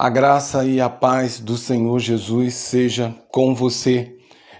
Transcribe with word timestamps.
A 0.00 0.08
graça 0.08 0.64
e 0.64 0.80
a 0.80 0.88
paz 0.88 1.40
do 1.40 1.56
Senhor 1.56 1.98
Jesus 1.98 2.54
seja 2.54 3.12
com 3.32 3.52
você. 3.52 4.14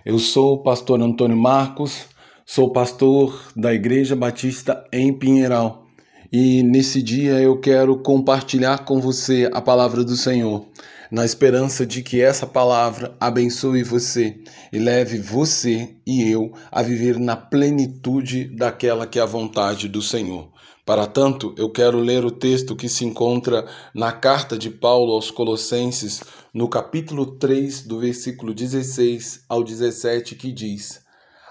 Eu 0.05 0.19
sou 0.19 0.55
o 0.55 0.63
pastor 0.65 1.01
Antônio 1.01 1.37
Marcos, 1.37 2.07
sou 2.45 2.73
pastor 2.73 3.41
da 3.55 3.73
Igreja 3.73 4.17
Batista 4.17 4.85
em 4.93 5.13
Pinheiral 5.13 5.87
e 6.33 6.65
nesse 6.65 7.01
dia 7.01 7.35
eu 7.35 7.61
quero 7.61 8.03
compartilhar 8.03 8.85
com 8.85 9.01
você 9.01 9.49
a 9.55 9.61
palavra 9.61 10.03
do 10.03 10.17
Senhor, 10.17 10.67
na 11.11 11.25
esperança 11.25 11.87
de 11.87 12.03
que 12.03 12.21
essa 12.21 12.47
palavra 12.47 13.17
abençoe 13.19 13.83
você 13.83 14.39
e 14.73 14.79
leve 14.79 15.19
você 15.19 15.97
e 16.07 16.31
eu 16.31 16.53
a 16.71 16.83
viver 16.83 17.19
na 17.19 17.37
plenitude 17.37 18.45
daquela 18.45 19.07
que 19.07 19.19
é 19.19 19.23
a 19.23 19.27
vontade 19.27 19.89
do 19.89 20.03
Senhor. 20.03 20.51
Para 20.85 21.07
tanto, 21.07 21.55
eu 21.59 21.71
quero 21.71 21.99
ler 21.99 22.25
o 22.25 22.31
texto 22.31 22.75
que 22.75 22.89
se 22.89 23.05
encontra 23.05 23.67
na 23.95 24.11
carta 24.11 24.57
de 24.57 24.71
Paulo 24.71 25.13
aos 25.13 25.31
Colossenses, 25.31 26.23
no 26.53 26.67
capítulo 26.67 27.27
3, 27.39 27.83
do 27.83 27.99
versículo 28.01 28.55
16 28.55 29.45
ao 29.49 29.63
17, 29.63 30.35
que 30.35 30.51
diz: 30.51 31.03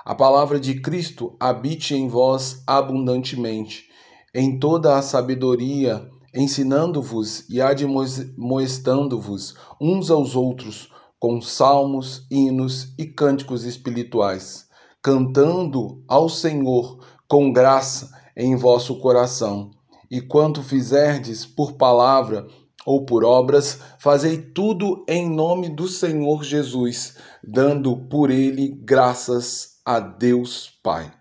A 0.03 0.15
palavra 0.15 0.59
de 0.59 0.81
Cristo 0.81 1.35
habite 1.39 1.93
em 1.93 2.07
vós 2.07 2.63
abundantemente, 2.65 3.85
em 4.34 4.57
toda 4.57 4.98
a 4.98 5.03
sabedoria, 5.03 6.09
ensinando-vos 6.34 7.48
e 7.49 7.62
admoestando-vos 7.62 9.55
uns 9.80 10.09
aos 10.12 10.35
outros 10.35 10.90
com 11.20 11.41
salmos, 11.41 12.26
hinos 12.30 12.94
e 12.98 13.05
cânticos 13.05 13.63
espirituais, 13.63 14.68
cantando 15.02 16.04
ao 16.08 16.30
Senhor 16.30 16.99
com 17.27 17.52
graça 17.52 18.12
em 18.35 18.55
vosso 18.55 18.99
coração. 18.99 19.71
E 20.09 20.21
quanto 20.21 20.62
fizerdes 20.63 21.45
por 21.45 21.73
palavra 21.73 22.48
ou 22.85 23.04
por 23.05 23.26
obras, 23.26 23.80
fazei 23.99 24.38
tudo 24.38 25.04
em 25.09 25.30
nome 25.30 25.70
do 25.70 25.88
Senhor 25.88 26.44
Jesus, 26.44 27.18
dando 27.44 27.98
por 28.07 28.32
ele 28.32 28.70
graças 28.70 29.79
a 29.84 29.99
Deus 29.99 30.71
Pai. 30.82 31.12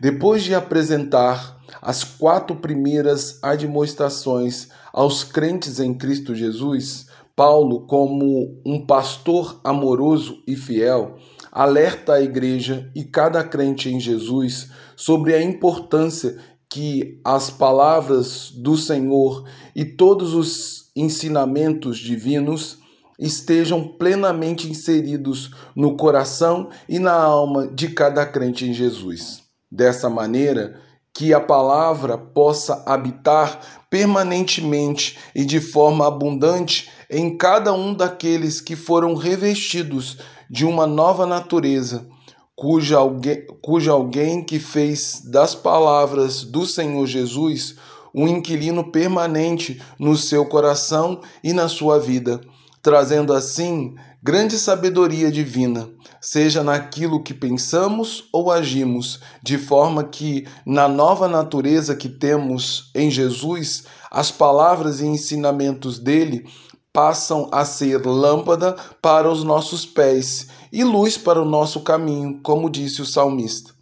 Depois 0.00 0.42
de 0.42 0.54
apresentar 0.54 1.60
as 1.80 2.04
quatro 2.04 2.56
primeiras 2.56 3.38
admoestações 3.42 4.68
aos 4.92 5.24
crentes 5.24 5.80
em 5.80 5.94
Cristo 5.94 6.34
Jesus, 6.34 7.06
Paulo, 7.34 7.86
como 7.86 8.60
um 8.64 8.84
pastor 8.86 9.60
amoroso 9.64 10.42
e 10.46 10.54
fiel, 10.54 11.16
alerta 11.50 12.14
a 12.14 12.22
igreja 12.22 12.90
e 12.94 13.04
cada 13.04 13.42
crente 13.42 13.88
em 13.88 13.98
Jesus 13.98 14.70
sobre 14.94 15.34
a 15.34 15.42
importância 15.42 16.36
que 16.68 17.20
as 17.24 17.50
palavras 17.50 18.50
do 18.50 18.76
Senhor 18.76 19.48
e 19.74 19.84
todos 19.84 20.34
os 20.34 20.90
ensinamentos 20.94 21.98
divinos 21.98 22.78
estejam 23.18 23.86
plenamente 23.86 24.70
inseridos 24.70 25.50
no 25.76 25.96
coração 25.96 26.70
e 26.88 26.98
na 26.98 27.12
alma 27.12 27.66
de 27.68 27.88
cada 27.88 28.24
crente 28.26 28.66
em 28.66 28.72
Jesus. 28.72 29.41
Dessa 29.74 30.10
maneira, 30.10 30.78
que 31.14 31.32
a 31.32 31.40
palavra 31.40 32.18
possa 32.18 32.82
habitar 32.84 33.58
permanentemente 33.88 35.18
e 35.34 35.46
de 35.46 35.60
forma 35.60 36.06
abundante 36.06 36.90
em 37.08 37.38
cada 37.38 37.72
um 37.72 37.94
daqueles 37.94 38.60
que 38.60 38.76
foram 38.76 39.14
revestidos 39.14 40.18
de 40.50 40.66
uma 40.66 40.86
nova 40.86 41.24
natureza 41.24 42.06
cuja 42.54 42.98
alguém, 42.98 43.46
cuja 43.62 43.92
alguém 43.92 44.44
que 44.44 44.58
fez 44.58 45.22
das 45.24 45.54
palavras 45.54 46.44
do 46.44 46.66
Senhor 46.66 47.06
Jesus 47.06 47.76
um 48.14 48.28
inquilino 48.28 48.92
permanente 48.92 49.80
no 49.98 50.16
seu 50.16 50.44
coração 50.44 51.22
e 51.42 51.52
na 51.52 51.66
sua 51.66 51.98
vida, 51.98 52.42
trazendo 52.82 53.32
assim 53.32 53.94
grande 54.22 54.58
sabedoria 54.58 55.30
divina, 55.30 55.88
seja 56.20 56.62
naquilo 56.62 57.22
que 57.22 57.32
pensamos 57.32 58.24
ou 58.32 58.50
agimos, 58.50 59.20
de 59.42 59.56
forma 59.56 60.04
que, 60.04 60.46
na 60.66 60.88
nova 60.88 61.26
natureza 61.26 61.96
que 61.96 62.08
temos 62.08 62.90
em 62.94 63.10
Jesus, 63.10 63.84
as 64.10 64.30
palavras 64.30 65.00
e 65.00 65.06
ensinamentos 65.06 65.98
dele 65.98 66.44
passam 66.92 67.48
a 67.50 67.64
ser 67.64 68.04
lâmpada 68.04 68.76
para 69.00 69.30
os 69.30 69.42
nossos 69.42 69.86
pés 69.86 70.48
e 70.72 70.84
luz 70.84 71.16
para 71.16 71.40
o 71.40 71.44
nosso 71.44 71.80
caminho, 71.80 72.40
como 72.42 72.68
disse 72.68 73.00
o 73.00 73.06
salmista. 73.06 73.72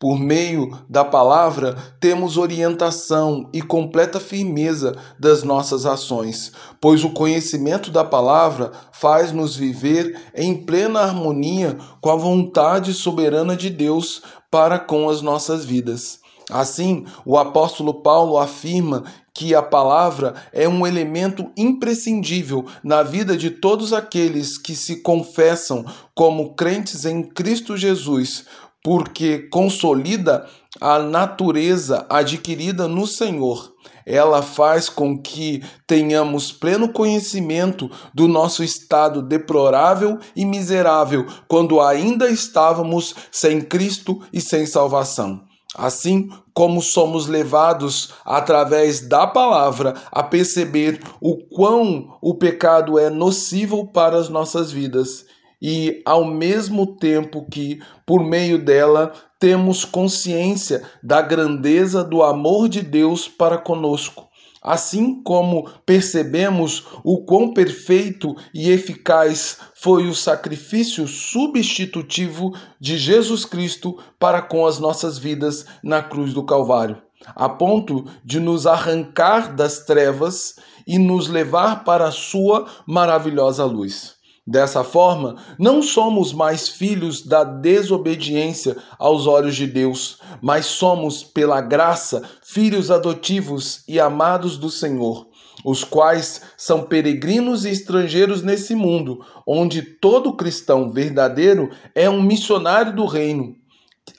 Por 0.00 0.18
meio 0.18 0.78
da 0.88 1.04
palavra, 1.04 1.76
temos 2.00 2.38
orientação 2.38 3.50
e 3.52 3.60
completa 3.60 4.18
firmeza 4.18 4.96
das 5.18 5.42
nossas 5.42 5.84
ações, 5.84 6.52
pois 6.80 7.04
o 7.04 7.10
conhecimento 7.10 7.90
da 7.90 8.02
palavra 8.02 8.72
faz-nos 8.92 9.54
viver 9.54 10.18
em 10.34 10.56
plena 10.56 11.00
harmonia 11.00 11.76
com 12.00 12.08
a 12.08 12.16
vontade 12.16 12.94
soberana 12.94 13.54
de 13.54 13.68
Deus 13.68 14.22
para 14.50 14.78
com 14.78 15.10
as 15.10 15.20
nossas 15.20 15.66
vidas. 15.66 16.18
Assim, 16.50 17.04
o 17.26 17.36
apóstolo 17.36 18.02
Paulo 18.02 18.38
afirma 18.38 19.04
que 19.34 19.54
a 19.54 19.62
palavra 19.62 20.34
é 20.50 20.66
um 20.66 20.86
elemento 20.86 21.50
imprescindível 21.56 22.64
na 22.82 23.02
vida 23.02 23.36
de 23.36 23.50
todos 23.50 23.92
aqueles 23.92 24.56
que 24.56 24.74
se 24.74 25.02
confessam 25.02 25.84
como 26.14 26.54
crentes 26.54 27.04
em 27.04 27.22
Cristo 27.22 27.76
Jesus, 27.76 28.46
porque 28.82 29.48
consolida 29.50 30.46
a 30.80 30.98
natureza 30.98 32.06
adquirida 32.08 32.88
no 32.88 33.06
Senhor. 33.06 33.74
Ela 34.06 34.42
faz 34.42 34.88
com 34.88 35.20
que 35.20 35.62
tenhamos 35.86 36.50
pleno 36.50 36.92
conhecimento 36.92 37.90
do 38.14 38.26
nosso 38.26 38.64
estado 38.64 39.22
deplorável 39.22 40.18
e 40.34 40.44
miserável 40.44 41.26
quando 41.46 41.80
ainda 41.80 42.28
estávamos 42.28 43.14
sem 43.30 43.60
Cristo 43.60 44.20
e 44.32 44.40
sem 44.40 44.66
salvação. 44.66 45.42
Assim 45.76 46.28
como 46.52 46.82
somos 46.82 47.28
levados 47.28 48.12
através 48.24 49.06
da 49.06 49.26
palavra 49.26 49.94
a 50.10 50.22
perceber 50.22 51.00
o 51.20 51.36
quão 51.36 52.18
o 52.20 52.34
pecado 52.34 52.98
é 52.98 53.08
nocivo 53.08 53.86
para 53.92 54.16
as 54.16 54.28
nossas 54.28 54.72
vidas 54.72 55.26
e 55.60 56.02
ao 56.04 56.24
mesmo 56.24 56.96
tempo 56.96 57.46
que 57.50 57.80
por 58.06 58.24
meio 58.24 58.58
dela 58.58 59.12
temos 59.38 59.84
consciência 59.84 60.82
da 61.02 61.20
grandeza 61.22 62.04
do 62.04 62.22
amor 62.22 62.68
de 62.68 62.82
Deus 62.82 63.28
para 63.28 63.58
conosco 63.58 64.30
Assim 64.62 65.22
como 65.22 65.70
percebemos 65.86 66.86
o 67.02 67.24
quão 67.24 67.54
perfeito 67.54 68.36
e 68.52 68.70
eficaz 68.70 69.58
foi 69.74 70.06
o 70.06 70.14
sacrifício 70.14 71.08
substitutivo 71.08 72.54
de 72.78 72.98
Jesus 72.98 73.46
Cristo 73.46 73.98
para 74.18 74.42
com 74.42 74.66
as 74.66 74.78
nossas 74.78 75.16
vidas 75.16 75.64
na 75.82 76.02
cruz 76.02 76.34
do 76.34 76.44
Calvário, 76.44 77.00
a 77.34 77.48
ponto 77.48 78.04
de 78.22 78.38
nos 78.38 78.66
arrancar 78.66 79.54
das 79.56 79.86
trevas 79.86 80.56
e 80.86 80.98
nos 80.98 81.26
levar 81.26 81.82
para 81.82 82.08
a 82.08 82.12
sua 82.12 82.66
maravilhosa 82.86 83.64
luz. 83.64 84.19
Dessa 84.50 84.82
forma, 84.82 85.36
não 85.56 85.80
somos 85.80 86.32
mais 86.32 86.68
filhos 86.68 87.22
da 87.24 87.44
desobediência 87.44 88.76
aos 88.98 89.28
olhos 89.28 89.54
de 89.54 89.64
Deus, 89.64 90.18
mas 90.42 90.66
somos, 90.66 91.22
pela 91.22 91.60
graça, 91.60 92.28
filhos 92.42 92.90
adotivos 92.90 93.84
e 93.86 94.00
amados 94.00 94.56
do 94.56 94.68
Senhor, 94.68 95.28
os 95.64 95.84
quais 95.84 96.42
são 96.56 96.82
peregrinos 96.82 97.64
e 97.64 97.70
estrangeiros 97.70 98.42
nesse 98.42 98.74
mundo, 98.74 99.24
onde 99.46 99.82
todo 99.82 100.32
cristão 100.32 100.90
verdadeiro 100.90 101.70
é 101.94 102.10
um 102.10 102.20
missionário 102.20 102.92
do 102.92 103.06
reino, 103.06 103.54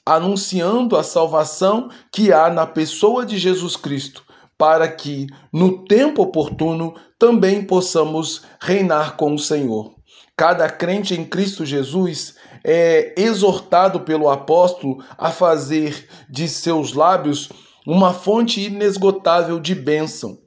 anunciando 0.05 0.95
a 0.95 1.03
salvação 1.03 1.89
que 2.09 2.31
há 2.31 2.49
na 2.49 2.65
pessoa 2.65 3.25
de 3.25 3.37
Jesus 3.37 3.75
Cristo 3.75 4.23
para 4.57 4.87
que, 4.87 5.27
no 5.51 5.83
tempo 5.85 6.21
oportuno, 6.21 6.93
também 7.19 7.65
possamos 7.65 8.43
reinar 8.61 9.17
com 9.17 9.33
o 9.33 9.39
Senhor. 9.39 9.99
Cada 10.35 10.69
crente 10.69 11.13
em 11.13 11.25
Cristo 11.25 11.65
Jesus 11.65 12.35
é 12.63 13.13
exortado 13.17 14.01
pelo 14.01 14.29
apóstolo 14.29 15.03
a 15.17 15.31
fazer 15.31 16.07
de 16.29 16.47
seus 16.47 16.93
lábios 16.93 17.49
uma 17.85 18.13
fonte 18.13 18.61
inesgotável 18.61 19.59
de 19.59 19.73
bênção, 19.73 20.37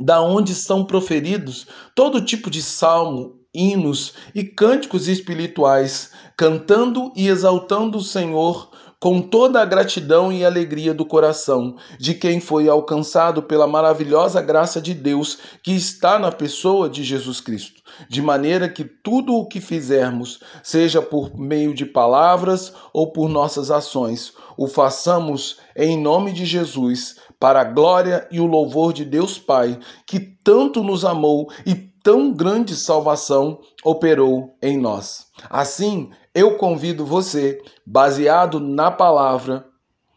da 0.00 0.20
onde 0.20 0.54
são 0.54 0.84
proferidos 0.84 1.66
todo 1.94 2.24
tipo 2.24 2.50
de 2.50 2.62
salmo, 2.62 3.40
hinos 3.54 4.14
e 4.34 4.42
cânticos 4.42 5.08
espirituais, 5.08 6.10
cantando 6.36 7.12
e 7.14 7.28
exaltando 7.28 7.98
o 7.98 8.02
Senhor 8.02 8.70
com 9.02 9.20
toda 9.20 9.60
a 9.60 9.64
gratidão 9.64 10.32
e 10.32 10.44
alegria 10.44 10.94
do 10.94 11.04
coração 11.04 11.74
de 11.98 12.14
quem 12.14 12.38
foi 12.38 12.68
alcançado 12.68 13.42
pela 13.42 13.66
maravilhosa 13.66 14.40
graça 14.40 14.80
de 14.80 14.94
Deus 14.94 15.38
que 15.60 15.72
está 15.72 16.20
na 16.20 16.30
pessoa 16.30 16.88
de 16.88 17.02
Jesus 17.02 17.40
Cristo, 17.40 17.82
de 18.08 18.22
maneira 18.22 18.68
que 18.68 18.84
tudo 18.84 19.34
o 19.34 19.48
que 19.48 19.60
fizermos, 19.60 20.38
seja 20.62 21.02
por 21.02 21.36
meio 21.36 21.74
de 21.74 21.84
palavras 21.84 22.72
ou 22.92 23.10
por 23.10 23.28
nossas 23.28 23.72
ações, 23.72 24.34
o 24.56 24.68
façamos 24.68 25.58
em 25.74 26.00
nome 26.00 26.32
de 26.32 26.46
Jesus, 26.46 27.16
para 27.40 27.62
a 27.62 27.64
glória 27.64 28.28
e 28.30 28.38
o 28.38 28.46
louvor 28.46 28.92
de 28.92 29.04
Deus 29.04 29.36
Pai, 29.36 29.80
que 30.06 30.20
tanto 30.20 30.80
nos 30.80 31.04
amou 31.04 31.50
e 31.66 31.91
tão 32.02 32.32
grande 32.32 32.74
salvação 32.76 33.60
operou 33.84 34.56
em 34.60 34.78
nós. 34.78 35.26
Assim, 35.48 36.10
eu 36.34 36.56
convido 36.56 37.06
você, 37.06 37.62
baseado 37.86 38.58
na 38.58 38.90
palavra, 38.90 39.66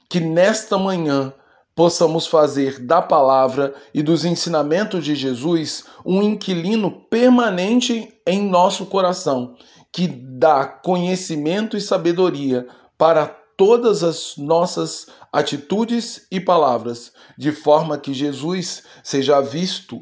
que 0.10 0.20
nesta 0.20 0.78
manhã 0.78 1.34
possamos 1.76 2.26
fazer 2.26 2.80
da 2.80 3.02
palavra 3.02 3.76
e 3.94 4.02
dos 4.02 4.24
ensinamentos 4.24 5.04
de 5.04 5.14
Jesus 5.14 5.84
um 6.06 6.22
inquilino 6.22 6.90
permanente 7.10 8.14
em 8.26 8.42
nosso 8.42 8.86
coração, 8.86 9.56
que 9.92 10.08
dá 10.08 10.66
conhecimento 10.66 11.76
e 11.76 11.82
sabedoria 11.82 12.66
para 12.98 13.26
todas 13.58 14.04
as 14.04 14.36
nossas 14.38 15.08
atitudes 15.32 16.28
e 16.32 16.40
palavras, 16.40 17.12
de 17.38 17.52
forma 17.52 17.98
que 17.98 18.14
Jesus 18.14 18.84
seja 19.04 19.42
visto 19.42 20.02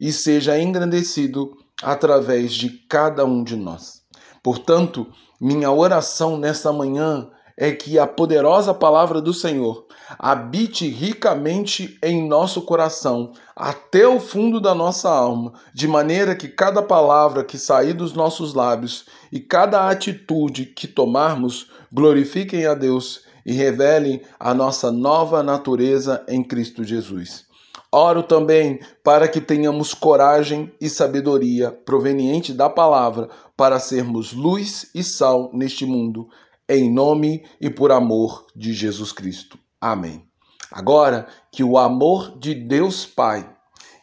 e 0.00 0.12
seja 0.12 0.58
engrandecido 0.58 1.56
através 1.82 2.52
de 2.52 2.70
cada 2.70 3.24
um 3.24 3.42
de 3.42 3.56
nós. 3.56 4.02
Portanto, 4.42 5.06
minha 5.40 5.70
oração 5.70 6.36
nesta 6.36 6.72
manhã 6.72 7.28
é 7.60 7.72
que 7.72 7.98
a 7.98 8.06
poderosa 8.06 8.72
palavra 8.72 9.20
do 9.20 9.34
Senhor 9.34 9.84
habite 10.16 10.88
ricamente 10.88 11.98
em 12.00 12.26
nosso 12.26 12.62
coração, 12.62 13.32
até 13.54 14.06
o 14.06 14.20
fundo 14.20 14.60
da 14.60 14.76
nossa 14.76 15.10
alma, 15.10 15.52
de 15.74 15.88
maneira 15.88 16.36
que 16.36 16.46
cada 16.46 16.80
palavra 16.80 17.42
que 17.42 17.58
sair 17.58 17.94
dos 17.94 18.12
nossos 18.12 18.54
lábios 18.54 19.06
e 19.32 19.40
cada 19.40 19.88
atitude 19.88 20.66
que 20.66 20.86
tomarmos 20.86 21.68
glorifiquem 21.92 22.64
a 22.64 22.74
Deus 22.74 23.22
e 23.44 23.52
revelem 23.52 24.22
a 24.38 24.54
nossa 24.54 24.92
nova 24.92 25.42
natureza 25.42 26.24
em 26.28 26.44
Cristo 26.44 26.84
Jesus. 26.84 27.47
Oro 27.90 28.22
também 28.22 28.80
para 29.02 29.26
que 29.26 29.40
tenhamos 29.40 29.94
coragem 29.94 30.70
e 30.78 30.90
sabedoria 30.90 31.70
proveniente 31.70 32.52
da 32.52 32.68
palavra 32.68 33.30
para 33.56 33.78
sermos 33.78 34.34
luz 34.34 34.90
e 34.94 35.02
sal 35.02 35.50
neste 35.54 35.86
mundo, 35.86 36.28
em 36.68 36.92
nome 36.92 37.46
e 37.58 37.70
por 37.70 37.90
amor 37.90 38.46
de 38.54 38.74
Jesus 38.74 39.10
Cristo. 39.10 39.58
Amém. 39.80 40.22
Agora, 40.70 41.26
que 41.50 41.64
o 41.64 41.78
amor 41.78 42.38
de 42.38 42.54
Deus 42.54 43.06
Pai, 43.06 43.48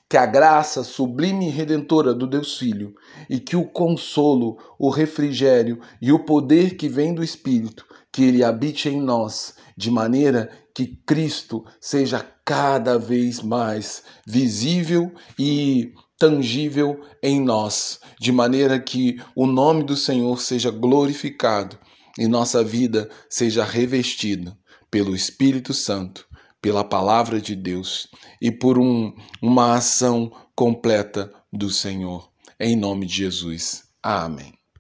que 0.10 0.18
a 0.18 0.26
graça 0.26 0.84
sublime 0.84 1.48
e 1.48 1.52
redentora 1.52 2.12
do 2.12 2.26
Deus 2.26 2.58
Filho 2.58 2.96
e 3.30 3.40
que 3.40 3.56
o 3.56 3.66
consolo, 3.66 4.58
o 4.80 4.90
refrigério 4.90 5.80
e 6.02 6.12
o 6.12 6.26
poder 6.26 6.76
que 6.76 6.90
vem 6.90 7.14
do 7.14 7.24
Espírito, 7.24 7.86
que 8.12 8.24
ele 8.24 8.44
habite 8.44 8.90
em 8.90 9.00
nós, 9.00 9.56
de 9.78 9.92
maneira 9.92 10.50
que 10.74 10.88
Cristo 11.06 11.64
seja 11.80 12.26
cada 12.46 13.00
vez 13.00 13.42
mais 13.42 14.04
visível 14.26 15.12
e 15.38 15.92
tangível 16.18 17.02
em 17.22 17.42
nós, 17.42 18.00
de 18.20 18.32
maneira 18.32 18.80
que 18.80 19.20
o 19.36 19.48
nome 19.48 19.84
do 19.84 19.98
Senhor 19.98 20.40
seja 20.40 20.70
glorificado 20.70 21.78
e 22.18 22.28
nossa 22.28 22.64
vida 22.64 23.10
seja 23.30 23.66
revestida 23.66 24.58
pelo 24.90 25.16
Espírito 25.16 25.74
Santo, 25.74 26.26
pela 26.62 26.84
palavra 26.84 27.42
de 27.42 27.56
Deus 27.56 28.08
e 28.42 28.52
por 28.52 28.78
um, 28.78 29.14
uma 29.42 29.76
ação 29.76 30.32
completa 30.56 31.32
do 31.52 31.70
Senhor. 31.70 32.32
Em 32.60 32.76
nome 32.76 33.06
de 33.06 33.16
Jesus. 33.16 33.84
Amém. 34.02 34.65